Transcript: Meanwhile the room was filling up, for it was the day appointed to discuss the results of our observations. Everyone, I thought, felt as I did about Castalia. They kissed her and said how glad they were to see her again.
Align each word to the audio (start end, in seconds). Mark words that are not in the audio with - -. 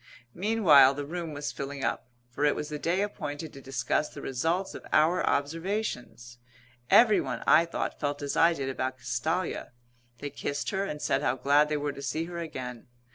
Meanwhile 0.33 0.95
the 0.95 1.05
room 1.05 1.31
was 1.31 1.51
filling 1.51 1.83
up, 1.83 2.07
for 2.31 2.43
it 2.43 2.55
was 2.55 2.69
the 2.69 2.79
day 2.79 3.01
appointed 3.03 3.53
to 3.53 3.61
discuss 3.61 4.09
the 4.09 4.19
results 4.23 4.73
of 4.73 4.83
our 4.91 5.23
observations. 5.23 6.39
Everyone, 6.89 7.43
I 7.45 7.65
thought, 7.65 7.99
felt 7.99 8.23
as 8.23 8.35
I 8.35 8.53
did 8.53 8.67
about 8.67 8.97
Castalia. 8.97 9.73
They 10.17 10.31
kissed 10.31 10.71
her 10.71 10.85
and 10.85 10.99
said 11.03 11.21
how 11.21 11.35
glad 11.35 11.69
they 11.69 11.77
were 11.77 11.93
to 11.93 12.01
see 12.01 12.23
her 12.25 12.39
again. 12.39 12.87